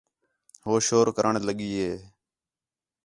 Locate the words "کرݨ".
1.15-1.33